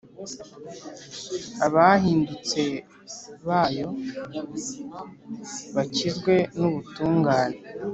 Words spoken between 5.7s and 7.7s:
bakizwe n’ubutungane.